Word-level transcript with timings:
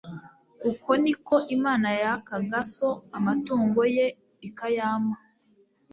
Uko 0.69 0.89
ni 1.03 1.13
ko 1.25 1.35
Imana 1.55 1.89
yakaga 2.01 2.59
so 2.75 2.89
amatungo 3.17 3.81
ye 3.95 4.05
ikayampa 4.47 5.19